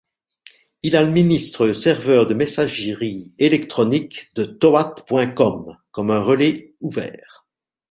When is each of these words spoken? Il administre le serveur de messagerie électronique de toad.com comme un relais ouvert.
Il 0.81 0.95
administre 0.95 1.67
le 1.67 1.75
serveur 1.75 2.25
de 2.25 2.33
messagerie 2.33 3.33
électronique 3.37 4.31
de 4.33 4.45
toad.com 4.45 5.77
comme 5.91 6.09
un 6.09 6.21
relais 6.23 6.73
ouvert. 6.81 7.45